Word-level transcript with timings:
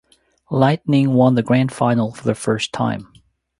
Lightning 0.49 1.13
won 1.13 1.35
the 1.35 1.43
Grand 1.43 1.71
Final 1.71 2.11
for 2.11 2.23
the 2.23 2.33
first 2.33 2.73
time. 2.73 3.13